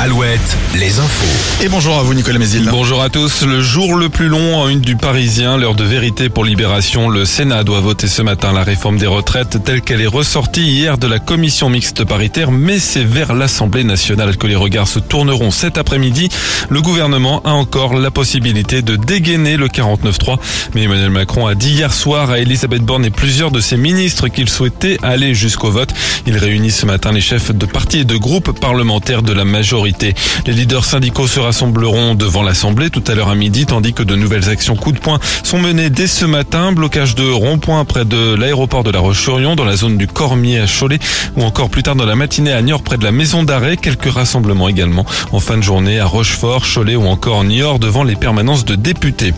[0.00, 1.64] Alouette, les infos.
[1.64, 2.68] Et bonjour à vous Nicolas Mézil.
[2.70, 3.42] Bonjour à tous.
[3.42, 7.08] Le jour le plus long en une du Parisien, l'heure de vérité pour Libération.
[7.08, 10.98] Le Sénat doit voter ce matin la réforme des retraites telle qu'elle est ressortie hier
[10.98, 15.50] de la commission mixte paritaire, mais c'est vers l'Assemblée nationale que les regards se tourneront
[15.50, 16.28] cet après-midi.
[16.68, 20.38] Le gouvernement a encore la possibilité de dégainer le 49-3,
[20.76, 24.28] mais Emmanuel Macron a dit hier soir à Elisabeth Borne et plusieurs de ses ministres
[24.28, 25.92] qu'il souhaitait aller jusqu'au vote.
[26.24, 29.87] Il réunit ce matin les chefs de partis et de groupes parlementaires de la majorité
[30.46, 34.16] les leaders syndicaux se rassembleront devant l'Assemblée tout à l'heure à midi, tandis que de
[34.16, 36.72] nouvelles actions coup de poing sont menées dès ce matin.
[36.72, 40.66] Blocage de rond-point près de l'aéroport de la Roche-sur-Yon, dans la zone du Cormier à
[40.66, 40.98] Cholet,
[41.36, 43.76] ou encore plus tard dans la matinée à Niort près de la maison d'arrêt.
[43.76, 48.16] Quelques rassemblements également en fin de journée à Rochefort, Cholet ou encore Niort devant les
[48.16, 49.32] permanences de députés.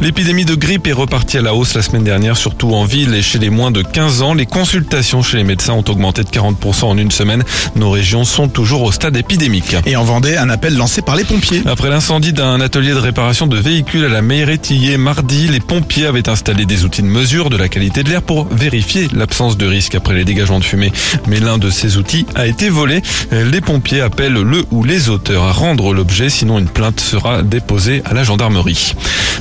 [0.00, 3.22] L'épidémie de grippe est repartie à la hausse la semaine dernière, surtout en ville et
[3.22, 4.34] chez les moins de 15 ans.
[4.34, 7.44] Les consultations chez les médecins ont augmenté de 40% en une semaine.
[7.76, 9.76] Nos régions sont toujours au stade épidémique.
[9.96, 11.62] En Vendée, un appel lancé par les pompiers.
[11.66, 16.28] Après l'incendie d'un atelier de réparation de véhicules à la Mairetillé mardi, les pompiers avaient
[16.28, 19.94] installé des outils de mesure de la qualité de l'air pour vérifier l'absence de risque
[19.94, 20.92] après les dégagements de fumée.
[21.26, 23.02] Mais l'un de ces outils a été volé.
[23.30, 28.02] Les pompiers appellent le ou les auteurs à rendre l'objet, sinon une plainte sera déposée
[28.04, 28.94] à la gendarmerie.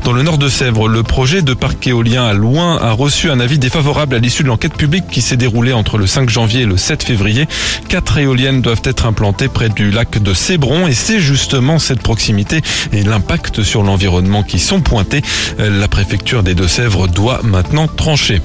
[0.03, 3.39] Dans le nord de Sèvres, le projet de parc éolien à Loin a reçu un
[3.39, 6.65] avis défavorable à l'issue de l'enquête publique qui s'est déroulée entre le 5 janvier et
[6.65, 7.47] le 7 février.
[7.87, 12.59] Quatre éoliennes doivent être implantées près du lac de Sébron et c'est justement cette proximité
[12.91, 15.21] et l'impact sur l'environnement qui sont pointés.
[15.57, 18.41] La préfecture des Deux-Sèvres doit maintenant trancher.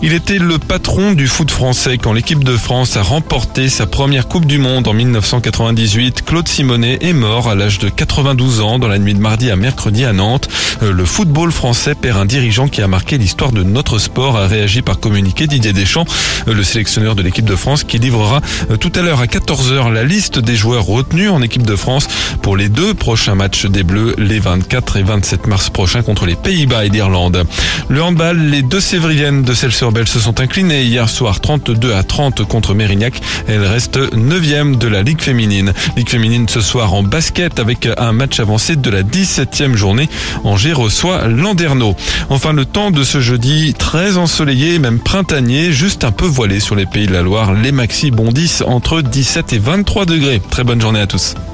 [0.00, 4.26] Il était le patron du foot français quand l'équipe de France a remporté sa première
[4.26, 6.24] Coupe du Monde en 1998.
[6.24, 9.56] Claude Simonet est mort à l'âge de 92 ans dans la nuit de mardi à
[9.56, 10.48] mercredi à Nantes
[10.80, 14.82] le football français perd un dirigeant qui a marqué l'histoire de notre sport, a réagi
[14.82, 16.04] par communiqué Didier Deschamps,
[16.46, 20.04] le sélectionneur de l'équipe de France, qui livrera euh, tout à l'heure à 14h la
[20.04, 22.08] liste des joueurs retenus en équipe de France
[22.42, 26.34] pour les deux prochains matchs des Bleus, les 24 et 27 mars prochains contre les
[26.34, 27.44] Pays-Bas et l'Irlande.
[27.88, 32.44] Le handball, les deux Sévriennes de Celle-sur-Belle se sont inclinées hier soir 32 à 30
[32.44, 33.20] contre Mérignac.
[33.48, 35.72] Elles restent 9e de la Ligue féminine.
[35.96, 40.08] Ligue féminine ce soir en basket avec un match avancé de la 17e journée.
[40.44, 41.96] Angers reçoit Landerneau.
[42.30, 46.76] Enfin, le temps de ce jeudi très ensoleillé, même printanier, juste un peu voilé sur
[46.76, 47.54] les pays de la Loire.
[47.54, 50.42] Les maxi bondissent entre 17 et 23 degrés.
[50.50, 51.23] Très bonne journée à tous.
[51.24, 51.53] Tschüss.